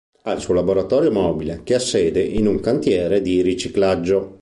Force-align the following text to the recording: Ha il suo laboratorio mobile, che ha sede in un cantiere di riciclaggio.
Ha 0.23 0.31
il 0.31 0.41
suo 0.41 0.55
laboratorio 0.55 1.11
mobile, 1.11 1.61
che 1.63 1.75
ha 1.75 1.79
sede 1.79 2.23
in 2.23 2.47
un 2.47 2.59
cantiere 2.59 3.21
di 3.21 3.43
riciclaggio. 3.43 4.39